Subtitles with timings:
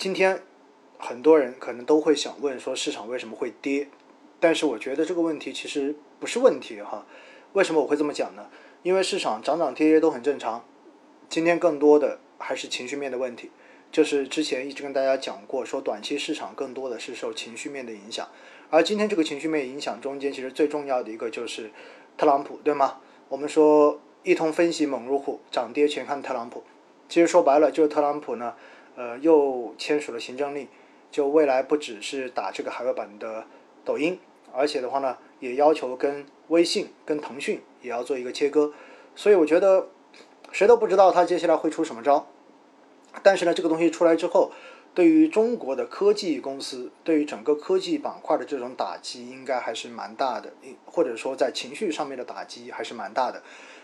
[0.00, 0.40] 今天
[0.98, 3.86] 很多人可能都会想问说市场为什么会跌？
[4.40, 7.04] 但是我觉得这个问题其实不是问题哈。
[7.52, 8.48] 为什么我会这么讲呢？
[8.82, 10.64] 因为市场涨涨跌跌都很正常。
[11.28, 13.50] 今天更多的还是情绪面的问题，
[13.92, 18.26] 就是之前一直跟大家讲过，说短期市场更多的是受情绪面的影响。
[18.70, 21.70] 而今天这个情绪面影响中间，其实最重要的一个就是
[22.16, 23.00] 特朗普，对吗？
[23.28, 26.64] 我们说一通分析猛如虎，涨跌全看特朗普。
[27.06, 28.54] 其实说白了，就是特朗普呢，
[28.96, 30.68] 呃，又签署了行政令，
[31.10, 33.44] 就未来不只是打这个海外版的
[33.84, 34.18] 抖音，
[34.52, 38.72] 而且的话呢，也要求跟微信、跟腾讯也要做一个切割。
[39.14, 39.88] 所以我觉得
[40.52, 42.26] 谁都不知道他接下来会出什么招。
[43.22, 44.52] 但是呢，这个东西出来之后，
[44.94, 50.52] 对于中国的科技公司，对于整个科技板块的这种打击，应该还是蛮大的，
[50.84, 53.42] 或者说在情绪上面的打击还是蛮大的。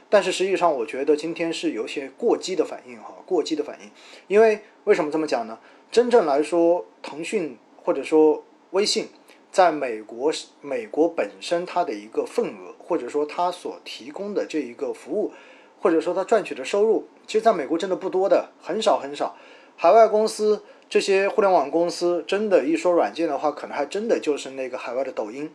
[0.08, 3.90] 但是实际上，我觉得今天是有些过激的反应哈，过激的反应。
[4.28, 5.58] 因为为什么这么讲呢？
[5.90, 9.08] 真正来说，腾讯或者说微信，
[9.50, 15.32] 在美国，美国本身它的一个份额，或者说它所提供的这一个服务，
[15.80, 19.36] 或者说它赚取的收入，其实在美国真的不多的，很少很少。
[19.76, 25.50] 海外公司这些互联网公司，真的一说软件的话，可能还真的就是那个海外的抖音，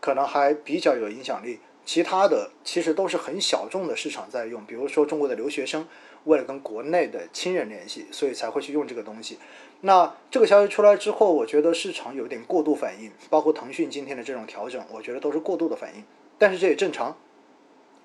[0.00, 1.58] 可能还比较有影响力。
[1.88, 5.88] 其他的其实都是很小众的市场在用，比如说中国的留学生
[6.24, 9.38] 为了跟国内的亲人联系，所以才会去用这个东西。
[9.80, 16.04] 那这个消息出来之后，我觉得市场有点过度反应，包括腾讯今天的这种调整，我觉得都是过度的反应。
[16.36, 17.16] 但是这也正常，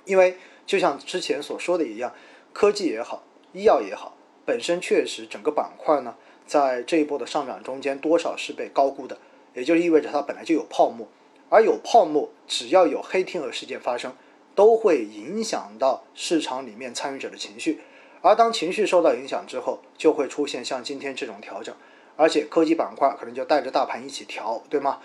[0.06, 2.14] 因为就像之前所说的一样，
[2.54, 6.16] 科技也好，医药也好，本身确实整个板块呢，
[6.48, 9.18] 在这一波的上涨中间多少是被高估的，
[9.54, 11.06] 也就意味着它本来就有泡沫。
[11.54, 14.12] 而有泡沫，只要有黑天鹅事件发生，
[14.56, 17.80] 都会影响到市场里面参与者的情绪。
[18.22, 21.76] 而当情绪受到影响之后，就会出现像今天这种调整，
[22.16, 24.98] 而且科技板块可能就带着大盘一起调，对吗？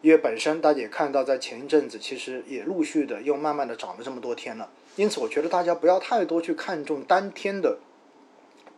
[0.00, 4.70] 因为本身大家也看到，在前一阵子其实也陆续的又慢慢的涨了这么多天了。
[4.94, 7.78] 因此，我觉得大家不要太多去看重单天的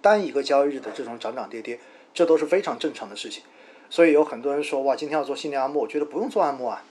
[0.01, 1.79] 单一个交易日的这种涨涨跌跌，
[2.15, 3.43] 这都是非常正常的事情。
[3.91, 6.83] 所以有很多人说，哇，今天要做心理按摩，我觉得不用做按摩啊。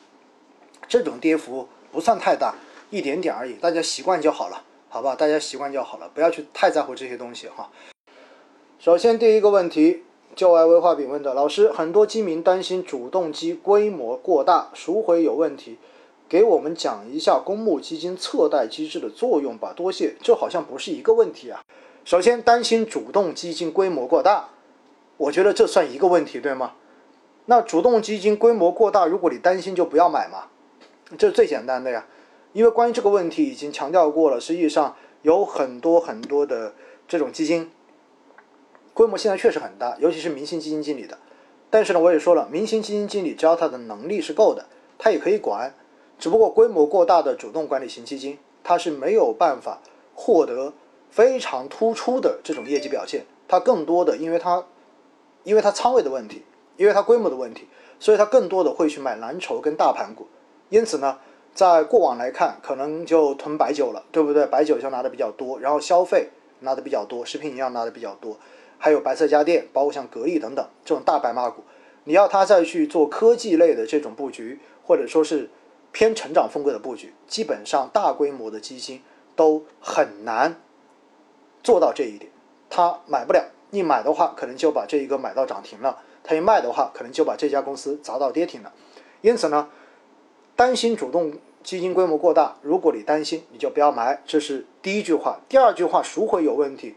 [0.88, 2.56] 这种跌幅不算太大，
[2.90, 5.16] 一点点而已，大家习惯就好了，好吧？
[5.16, 7.70] 大家习惯就好了，不要去太在乎这些东西哈。
[8.80, 10.04] 首先第一个问题，
[10.36, 15.78] 就爱威化饼问的老师，很多基民担心主动基规模过大，赎回有问题，
[16.30, 20.16] 给我们讲一下公募基金侧贷机制的作用吧，多谢。
[20.22, 21.62] 这好像不是一个问题啊。
[22.06, 24.50] 首先担心主动基金规模过大，
[25.18, 26.74] 我觉得这算一个问题，对吗？
[27.48, 30.44] 那主动基金规模过大，如果你担心，就不要买嘛。
[31.16, 32.06] 这是最简单的呀，
[32.54, 34.40] 因为关于这个问题已经强调过了。
[34.42, 36.74] 实际上有很多很多的
[37.08, 37.72] 这种基金，
[38.94, 41.18] 规模现在确实很大，尤其是明星基金经理的。
[41.70, 44.66] 但是呢，我也说了，明星基金经理只要他的能力是够的，
[44.98, 45.74] 他也可以管。
[46.20, 49.80] 只不过规模过大的主动管理型基金，它是没有办法
[50.16, 50.74] 获得
[51.12, 53.26] 非常突出的这种业绩表现。
[53.48, 54.66] 它更多的，因为它
[55.44, 56.44] 因为它仓位的问题，
[56.76, 57.68] 因为它规模的问题，
[58.00, 60.28] 所以它更多的会去买蓝筹跟大盘股。
[60.70, 61.18] 因此呢，
[61.54, 64.46] 在过往来看，可能就囤白酒了，对不对？
[64.48, 66.30] 白酒就拿的比较多，然后消费
[66.60, 68.38] 拿的比较多，食品饮料拿的比较多，
[68.78, 71.64] 还有白色家电，包括像格力等等这种大白马股。
[72.04, 75.50] 你要他再去做科技类的这种布局，或者说是
[75.94, 79.02] 偏成长风格的布局，基本上大规模的基金
[79.36, 80.60] 都很难
[81.64, 82.30] 做到这一点。
[82.70, 88.74] 他买不了，一买的话，可能就把这一个买到涨停了；他一卖的话，可能就把这家公司砸到跌停了。
[89.22, 89.70] 因此呢。
[90.58, 91.32] 担心主动
[91.64, 95.40] 基金规模过大，如果你担心，你就不要买，这是第一句话。
[95.48, 96.96] 第二句话，赎回有问题，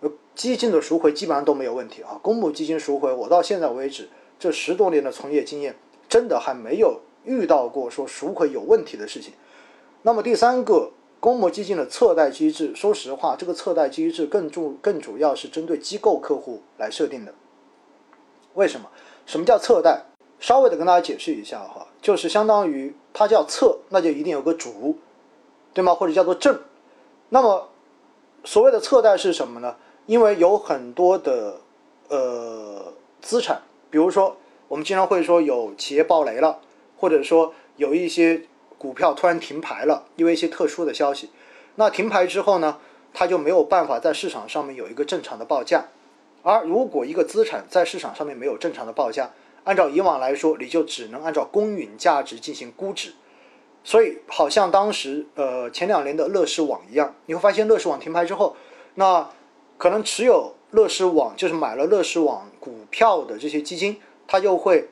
[0.00, 2.18] 呃，基金的赎回基本上都没有问题啊。
[2.20, 4.08] 公募基金赎回，我到现在为止
[4.40, 5.76] 这十多年的从业经验，
[6.08, 9.32] 真的还没有遇到过说赎回有问题的事情。
[10.02, 10.90] 那么第三个，
[11.20, 17.32] 公募基金的侧贷机制，说实话，这个侧贷机制更重更主要是针对机构客户来设定的。
[18.54, 18.88] 为什么？
[19.26, 20.02] 什么叫侧贷？
[20.38, 24.98] 稍微的跟大家解释一下哈，就是相当于它叫侧，那就一定有个主，
[25.72, 25.94] 对吗？
[25.94, 26.60] 或者叫做正。
[27.30, 27.68] 那么
[28.44, 29.76] 所谓的侧贷是什么呢？
[30.06, 31.60] 因为有很多的
[32.08, 34.36] 呃资产，比如说
[34.68, 36.60] 我们经常会说有企业爆雷了，
[36.96, 38.42] 或者说有一些
[38.78, 41.30] 股票突然停牌了，因为一些特殊的消息。
[41.74, 42.78] 那停牌之后呢，
[43.12, 45.86] 它就没有办法在市场上面有一个正常的报价。
[46.42, 49.32] 而如果一个资产在市场上面没有正常的报价，
[49.66, 53.12] 按照以往来说，你就只能按照公允价值进行估值，
[53.82, 58.54] 所以好像当时呃前两年的乐视网一样，你会发现乐视网停牌之后，
[58.94, 59.28] 那
[59.76, 64.88] 可能持有乐视网就是买了乐视网股票的这些基金，它就会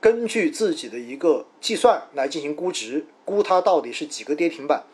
[0.00, 4.84] 根据自己的一个计算来进行估值，估它到底是几个跌停板，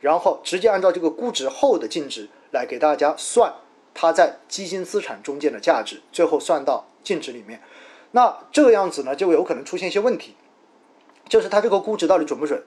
[0.00, 3.52] 然后直接按照这个估值后的净值来给大家算
[3.92, 7.60] 它在基金资产中间的价值，最后算到净值里面。
[8.12, 10.34] 那这样子呢，就有可能出现一些问题，
[11.28, 12.62] 就是它这个估值到底准不准？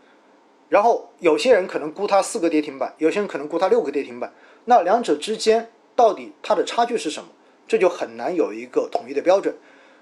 [0.68, 4.34] 然后有些人可能估它四个跌停板，有些人可能估它六个跌停板，
[4.66, 7.30] 那两者之间到底它的差距是什么？
[7.68, 9.56] 这就很难有一个统一的标准。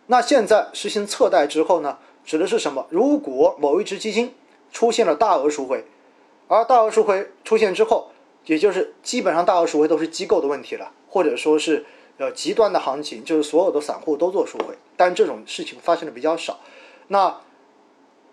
[0.08, 2.86] 那现在实行测贷之后呢，指的是什么？
[2.90, 4.34] 如果某一只基金
[4.72, 5.86] 出现了大额赎回，
[6.48, 8.12] 而大额赎回出现之后，
[8.46, 11.86] 也就是基本上大额赎回都是机构的问题了，或者说是
[12.24, 16.60] 呃极端的行情，就是所有的散户都做赎回，但这种事情发生的比较少。
[17.08, 17.42] 那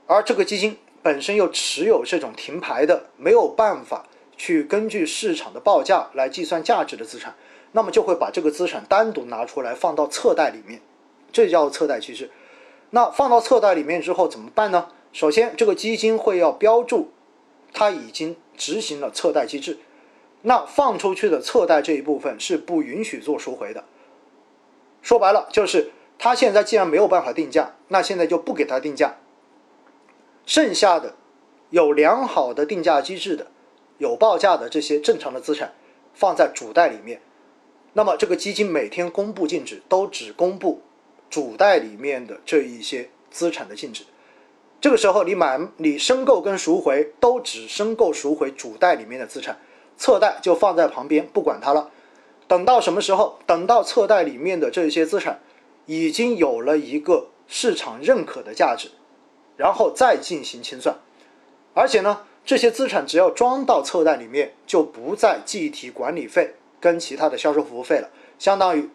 [0.07, 0.79] 而这个基金。
[1.03, 4.05] 本身又持有这种停牌的，没有办法
[4.37, 7.35] 去根据市场的报价来计算价值的资产，
[7.73, 10.83] 那么就会把这个资产单独拿出来放到侧贷里面，
[11.33, 12.31] 这叫侧贷机制。
[12.91, 14.89] 那放到侧贷里面之后怎么办呢？
[15.11, 17.11] 首先，这个基金会要标注
[17.73, 19.79] 它已经执行了侧贷机制，
[20.43, 23.85] 那放出去的侧贷这一部分是不允许做赎回的。
[25.03, 29.17] 说白了就是，它现在既然没有办法定价，那现在就不给它定价。
[30.47, 31.15] 剩下的
[31.71, 33.47] 有良好的定价机制的、
[33.99, 35.73] 有报价的这些正常的资产
[36.13, 37.21] 放在主贷里面，
[37.93, 40.83] 那么这个基金每天公布净值都只公布
[41.29, 44.05] 主贷里面的这一些资产的净值。
[44.81, 49.59] 这个时候你买、你申购跟赎回都只申购赎回主贷里面的资产，
[50.01, 51.91] 侧贷就放在旁边不管它了。
[52.49, 53.39] 等到什么时候？
[53.47, 55.41] 等到侧贷里面的这些资产
[55.85, 58.91] 已经有了一个市场认可的价值。
[59.57, 60.97] 然后再进行清算，
[61.75, 68.09] 而且呢，这些资产只要装到侧贷里面，就不再计提管理费跟其他的销售服务费了。
[68.39, 68.89] 相当于，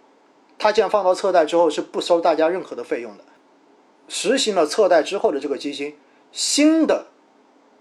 [0.57, 3.23] 它既然放到侧贷之后是不收大家任何的费用的。
[4.07, 5.95] 实行了侧贷之后的这个基金，
[6.31, 7.05] 新的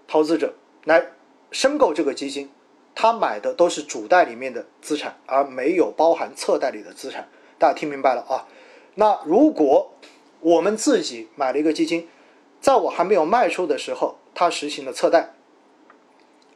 [0.07, 1.07] 投资者来
[1.49, 2.51] 申购这个基金，
[2.95, 7.27] 他买的都是主贷里面的资产，而没有包含侧贷里的资产。
[7.59, 8.47] 大家听明白了啊？
[8.95, 9.91] 那如果
[10.39, 12.07] 我们自己买了一个基金，
[12.61, 15.33] 在我还没有卖出的时候，它实行了测贷，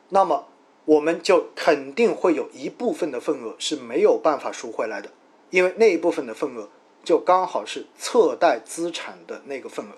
[0.10, 0.48] 那么
[0.86, 5.10] 我们就肯定会有一部分的份额是没有办法赎回来的，
[5.50, 6.70] 因为那一部分的份额
[7.04, 9.92] 就刚好是测贷资产的那个份额，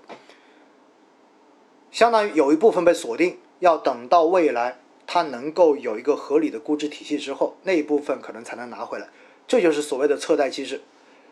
[1.92, 4.81] 相当于有一部分被锁定，要等到未来
[5.14, 9.10] 它能够有一个合理的估值体系之后，那一部分可能才能拿回来。
[9.46, 10.80] 这就是所谓的测贷机制，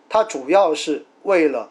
[0.09, 1.69] 它主要是为了。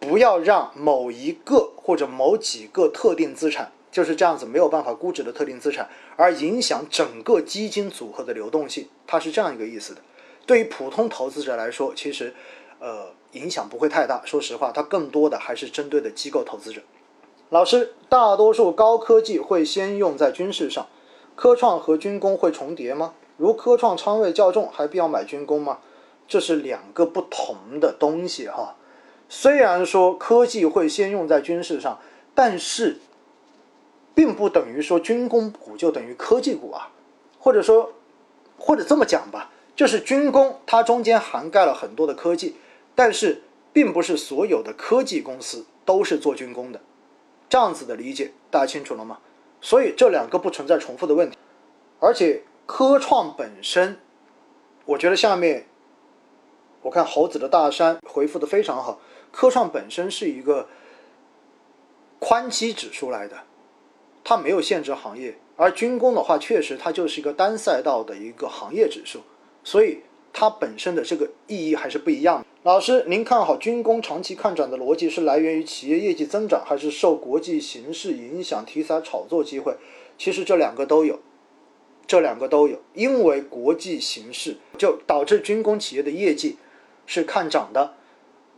[0.00, 10.00] 不要让某一个或者某几个特定资产就是这样子没有办法估值的特定资产，而影响整个基金组合的流动性，它是这样一个意思的。
[10.46, 12.32] 对于普通投资者来说，其实，
[12.78, 14.22] 呃，影响不会太大。
[14.24, 16.80] 说实话，它更多的还是针对的机构投资者。
[17.50, 20.86] 老师，大多数高科技会先用在军事上，
[21.38, 23.14] 科创和军工会重叠吗？
[23.36, 25.78] 如科创仓位较重，还必要买军工吗？
[26.26, 28.74] 这是两个不同的东西哈。
[29.28, 32.00] 虽然说科技会先用在军事上，
[32.34, 32.98] 但是，
[34.16, 36.90] 并不等于说军工股就等于科技股啊，
[37.38, 37.92] 或者说，
[38.58, 42.56] 或者这么讲吧，就是军工它中间涵盖了很多的科技，
[42.96, 43.42] 但是
[43.72, 46.80] 并不是所有的科技公司都是做军工的，
[47.48, 49.20] 这样子的理解大家清楚了吗？
[49.60, 51.36] 所以这两个不存在重复的问题，
[52.00, 53.98] 而且科创本身，
[54.84, 55.66] 我觉得下面，
[56.82, 59.00] 我看猴子的大山回复的非常好。
[59.30, 60.68] 科创本身是一个
[62.18, 63.36] 宽基指数来的，
[64.24, 69.20] 它没有限制行业，而军工的话，确实它就是一个单赛道的一个行业指数，
[69.62, 72.46] 所以它本身的这个意义还是不一样的。
[72.68, 79.74] 老师，您看好军工长期看涨的逻辑是来源于企业业绩增长，还是受国际形势影响、题材炒作机会？
[80.18, 81.18] 其实这两个都有，
[82.06, 86.58] 这两个都有，因为国际形势就导致军工企业的业绩
[87.06, 87.94] 是看涨的，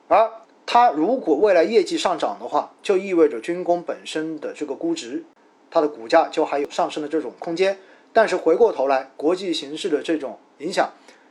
[0.08, 0.28] 而。
[0.66, 5.24] 它如果未来业绩上涨的话，就意味着军工本身的这个估值，
[5.70, 7.78] 它的股价就还有上升的这种空间。
[8.12, 10.90] 但是回过头来，国际形势的这种影响，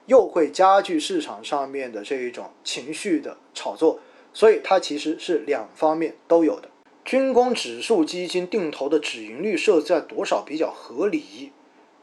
[0.09, 3.99] 又会加剧市场上面的这一种情绪的炒作，
[4.33, 6.69] 所以它其实是两方面都有的。
[7.05, 11.51] 军工指数基金定投的止盈率设在多少比较合理？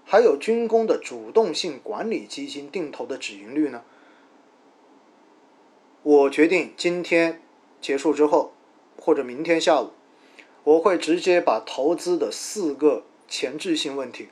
[0.05, 3.83] 还有军工的主动性管理基金定投的止盈率呢？
[6.05, 7.43] 我决定今天
[7.81, 8.53] 结束之后，
[8.97, 9.91] 或者明天下午，
[10.63, 14.29] 我会直接把投资的四个前置性问题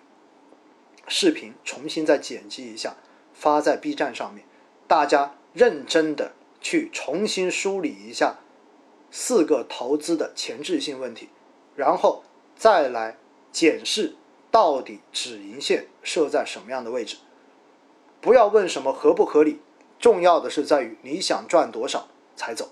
[1.08, 2.96] 视频重新再剪辑一下，
[3.34, 4.46] 发在 B 站上面，
[4.88, 8.38] 大家认真的去重新梳理一下
[9.10, 11.28] 四个投资的前置性问题，
[11.76, 12.24] 然后
[12.56, 13.18] 再来
[13.52, 14.14] 检视
[14.50, 17.16] 到底止盈线设在什么样的位置。
[18.20, 19.60] 不要问什么合不合理，
[19.98, 22.70] 重要的是在于你想赚多少才走。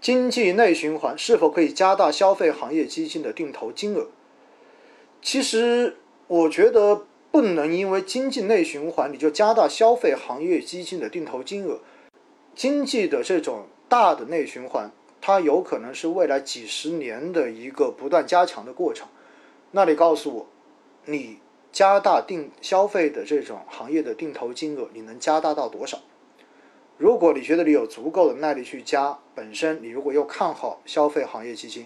[0.00, 4.08] 经济内循环是否可以加大消费行业基金的定投金额？
[5.20, 5.96] 其实
[6.28, 11.80] 我觉得不能因为经济内循环你就加大消费行业基金的定投金额。
[12.54, 14.90] 经济的这种大的内循环，
[15.20, 19.06] 它有可能是未来几十年的一个不断加强的过程。
[19.72, 20.46] 那你告诉我，
[21.04, 21.40] 你？
[21.70, 25.98] 加大定消费的这种行业的定投金额，你能加大到多少？
[26.96, 31.84] 如果你觉得你有足够的耐力去加，本身你如果又看好消费行业基金，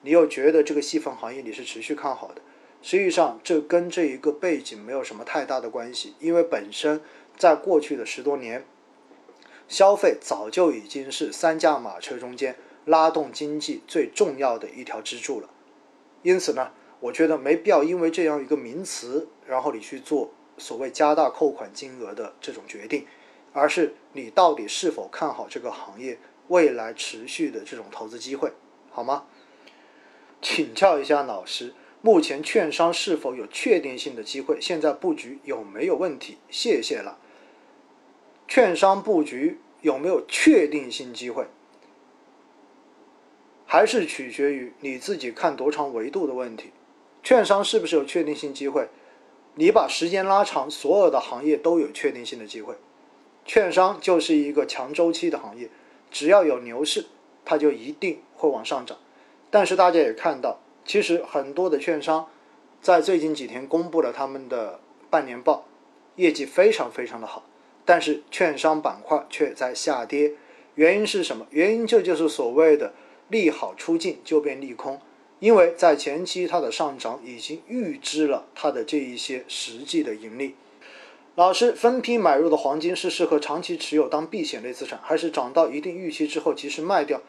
[0.00, 2.40] 你又觉得这个细分行业你是持续看好的，
[2.86, 7.00] 实际上这跟这一个背景没有什么太大的关系，因为本身
[7.36, 8.64] 在过去的十多年，
[9.66, 15.50] 消费早就已经是三驾马车中间拉动经济最重要的一条支柱了，
[16.22, 16.70] 因此呢。
[16.98, 23.06] 我觉得没必要因为这样一个名词，然后你去做所谓加大扣款金额的这种决定，
[23.52, 28.50] 而是你到底是否看好这个行业未来持续的这种投资机会，
[28.90, 29.24] 好吗？
[30.40, 34.60] 请教一下老师，目前券商是否有确定性的机会？
[34.60, 36.38] 现在布局有没有问题？
[36.50, 37.18] 谢谢了。
[38.46, 41.46] 券商布局有没有确定性机会？
[43.64, 46.70] 还是取决于你自己看多长维度的问题。
[47.24, 48.88] 券商是不是有确定性机会？
[49.56, 52.76] 你把时间拉长，所有的行业都有确定性的机会。
[53.44, 55.68] 券商就是一个强周期的行业，
[56.10, 57.06] 只要有牛市，
[57.44, 58.96] 它就一定会往上涨。
[59.50, 62.28] 但是大家也看到，其实很多的券商
[62.80, 65.66] 在最近几天公布了他们的半年报，
[66.14, 67.44] 业绩非常非常的好，
[67.84, 70.32] 但是券商板块却在下跌。
[70.76, 71.46] 原因是什么？
[71.50, 72.94] 原因这就是所谓的
[73.28, 75.00] 利好出尽就变利空。
[75.38, 80.54] 因为在前期它的上涨已经预支了它的这一些实际的盈利。
[81.34, 87.20] 老师，分批买入的黄金是适合长期持有当避险类资产，还是涨到一定预期之后及时卖掉？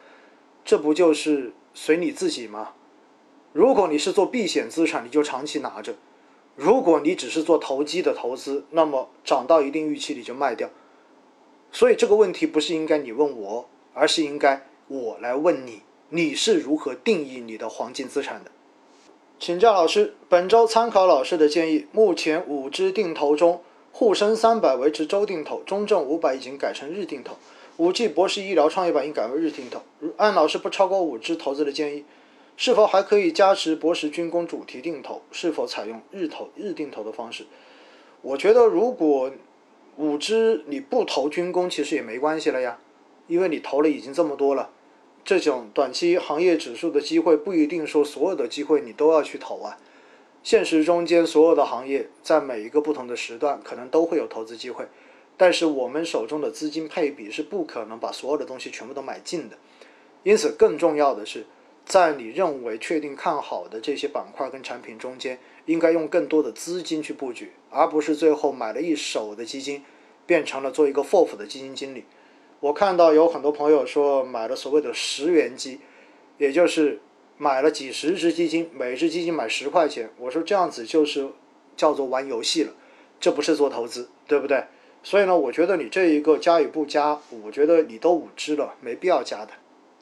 [0.64, 2.72] 这不就是随你自己吗？
[3.58, 5.94] 如果你是做避险资产，你就长期拿着；
[6.54, 10.70] 如果你只是做投机的投资，那么涨到一定预期你就卖掉。
[11.72, 15.82] 所以这个问题不是应该你问我，而是应该我来问你。
[16.10, 18.52] 你是如何定义你的黄金资产的？
[19.40, 23.60] 请教老师，本周参考老师的建议，目前五只定投中，
[23.90, 27.34] 沪深三百维持周定投，中证五百已经改成日定投，
[27.78, 29.82] 五 G 博士医疗创业板应改为日定投。
[30.16, 32.04] 按老师不超过五只投资的建议，
[32.60, 35.22] 是否还可以加持博时军工主题定投？
[35.30, 37.46] 是否采用日投日定投的方式？
[38.20, 39.30] 我觉得如果
[39.96, 42.80] 五只你不投军工，其实也没关系了呀，
[43.28, 44.70] 因为你投了已经这么多了。
[45.24, 49.78] 这种短期行业指数的机会不一定说所有的机会你都要去投啊。
[50.42, 54.84] 现实中间所有的行业在每一个不同的时段可能都会有投资机会，
[55.36, 59.56] 但是我们手中的资金配比是不可能把所有的东西全部都买进的。
[60.24, 61.46] 因此，更重要的是，
[61.88, 69.82] 在你认为确定看好的这些板块跟产品中间，应该用更多的资金去布局，而不是最后买了一手的基金，
[70.26, 72.04] 变成了做一个 FOF 的基金经理。
[72.60, 75.80] 我看到有很多朋友说买了所谓的十元基，
[76.36, 77.00] 也就是
[77.38, 80.10] 买了几十只基金，每只基金买十块钱。
[80.18, 81.26] 我说这样子就是
[81.74, 82.74] 叫做玩游戏了，
[83.18, 84.62] 这不是做投资，对不对？
[85.02, 89.52] 所以呢，我觉得你这一个加与不加，我觉得你都五只了，没必要加的。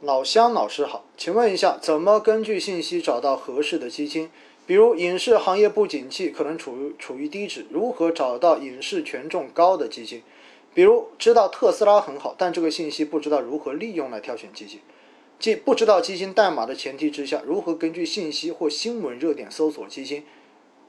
[0.03, 4.31] 老乡老师好，请问一下，怎么根据信息找到合适的基金？
[4.67, 10.23] 比如影视行业不景气，可能处于处于低值，如何找到影视权重高的基金？
[10.75, 14.81] 比如知道特斯拉很好，但这个信息不知道如何利用来挑选基金，
[15.39, 20.27] 即不知道基金代码的前提之下，如何根据信息或新闻热点搜索基金，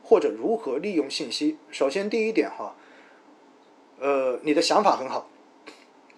[0.03, 1.55] 或者如何利用信息？
[1.71, 2.75] 首先第一点哈，
[4.01, 5.29] 呃，你的想法很好，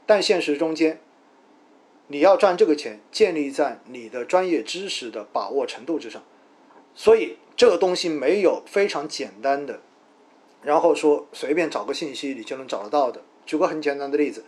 [0.08, 1.00] 但现实中间，
[2.12, 6.24] 你要赚这个钱，建立在你的专业知识的把握程度之上，
[6.96, 9.80] 所以这个东西没有非常简单的，
[10.64, 13.22] 然后说随便找个信息你就能找得到的。
[13.46, 14.44] 举个很简单的例子，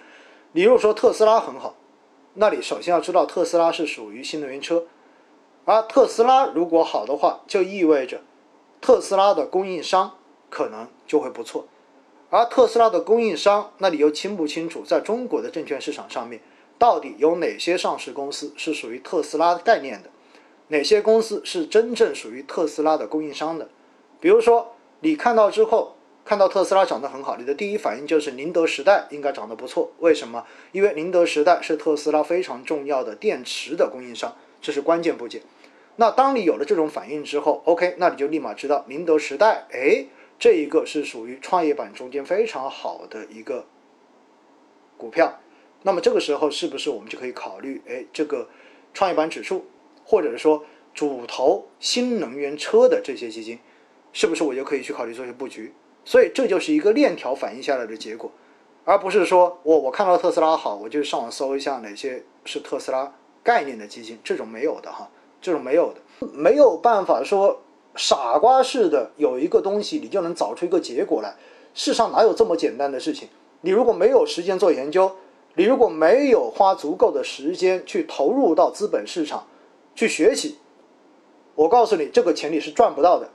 [0.53, 1.75] 你如果说特斯拉很好，
[2.33, 4.85] 那你首先要知道特斯拉是属于新能源车，
[5.65, 8.21] 而特斯拉如果好的话，就意味着
[8.81, 10.17] 特斯拉的供应商
[10.49, 11.67] 可能就会不错，
[12.31, 16.41] 而特斯拉的供应商，那你又清不清楚在中国的证券市场上面
[16.81, 20.09] 到底有哪些上市公司是属于特斯拉概念的，
[20.69, 23.69] 哪些公司是真正属于特斯拉的供应商的？
[24.19, 25.95] 比如说你看到之后。
[26.23, 29.91] 看到特斯拉涨得很好，你的第一反应就是宁德时代应该涨得不错。
[29.97, 30.45] 为什么？
[30.71, 35.41] 因为宁德时代是特斯拉非常重要的电池的供应商，这是关键部件。
[35.95, 40.05] 那当你有了这种反应之后，OK，那你就立马知道宁德时代，哎，
[40.37, 43.65] 这一个是属于创业板中间非常好的一个
[44.97, 45.39] 股票。
[45.83, 48.47] 那么这个时候是不是我们就可以考虑，哎，这个
[48.93, 49.65] 创业板指数，
[50.03, 53.59] 或者说主投新能源车的这些基金，
[54.13, 55.73] 是不是我就可以去考虑做一些布局？
[56.03, 58.31] 所以这就是一个链条反映下来的结果，
[58.83, 65.09] 而不是说我我看到特斯拉好，我就上网搜一下哪些是特斯拉概念的基金，这种没有的哈，
[65.41, 67.61] 这种没有的，没有办法说
[67.95, 71.35] 傻瓜式的有一个东西你就能找出一个结果来，
[71.73, 73.29] 世上哪有这么简单的事情？
[73.61, 75.15] 你如果没有时间做研究，
[75.55, 79.45] 你如果没有花足够的时间去投入到资本市场
[79.93, 80.57] 去学习，
[81.55, 83.29] 我告诉你，这个钱你是赚不到的。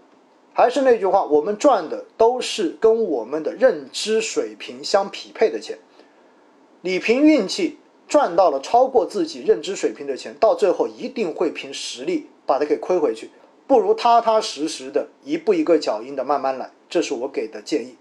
[0.55, 5.79] 还是那句话，我们赚的都是跟我们的认知水平相匹配的钱。
[6.81, 13.31] 你凭运气赚到了超过自己认知水平的钱，到最后一定会凭实力把它给亏回去。
[13.67, 17.97] 不如踏踏实实的一步一个脚印的慢慢来，这是我给的建议。